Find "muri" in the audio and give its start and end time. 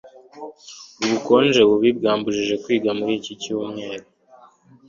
2.97-3.11